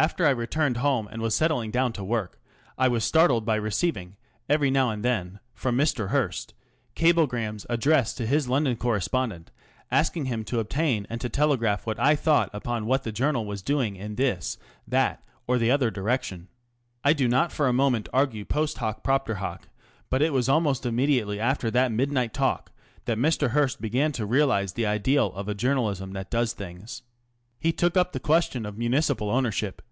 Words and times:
After 0.00 0.24
I 0.24 0.30
returned 0.30 0.76
home 0.76 1.08
and 1.08 1.20
was 1.20 1.34
settling 1.34 1.72
down 1.72 1.92
to 1.94 2.04
work 2.04 2.40
I 2.78 2.86
was 2.86 3.02
startled 3.04 3.44
by 3.44 3.56
receiving 3.56 4.14
every 4.48 4.70
now 4.70 4.90
and 4.90 5.04
then 5.04 5.40
from 5.54 5.76
Mr. 5.76 6.10
Hearst 6.10 6.54
cablegrams 6.94 7.66
addressed 7.68 8.16
to 8.18 8.26
his 8.26 8.46
London 8.48 8.76
correspondent 8.76 9.50
asking 9.90 10.26
him 10.26 10.44
to 10.44 10.60
obtain 10.60 11.04
and 11.10 11.20
to 11.20 11.28
telegraph 11.28 11.84
what 11.84 11.98
I 11.98 12.14
thought 12.14 12.48
upon 12.52 12.86
what 12.86 13.02
the 13.02 13.10
Journal 13.10 13.44
was 13.44 13.60
doing 13.60 13.96
in 13.96 14.14
this, 14.14 14.56
that, 14.86 15.24
or 15.48 15.58
the 15.58 15.72
other 15.72 15.90
direction. 15.90 16.46
I 17.02 17.12
do 17.12 17.26
not 17.26 17.50
for 17.50 17.66
a 17.66 17.72
moment 17.72 18.08
argue 18.12 18.44
post 18.44 18.78
hoc 18.78 19.02
pj 19.02 19.24
iptcr 19.26 19.36
hoc, 19.38 19.68
but 20.10 20.22
it 20.22 20.26
New 20.30 20.30
York 20.30 20.30
American.} 20.30 20.30
Shall 20.30 20.30
the 20.30 20.30
People 20.30 20.30
Rule? 20.30 20.30
334 20.30 20.30
The 20.30 20.30
Review 20.30 20.30
of 20.30 20.30
Reviews. 20.30 20.32
was 20.32 20.48
almost 20.48 20.86
immediately 20.86 21.40
after 21.40 21.70
that 21.72 21.90
midnight 21.90 22.32
talk 22.32 22.72
that 23.06 23.18
Mr. 23.18 23.50
Hearst 23.50 23.80
began 23.80 24.12
to 24.12 24.24
realise 24.26 24.70
the 24.74 24.86
ideal 24.86 25.32
of 25.32 25.48
a 25.48 25.54
journalism 25.56 26.12
that 26.12 26.30
does 26.30 26.52
things. 26.52 27.02
He 27.58 27.72
took 27.72 27.96
up 27.96 28.12
the 28.12 28.20
question 28.20 28.64
of 28.64 28.78
municipal 28.78 29.28
ownership. 29.28 29.82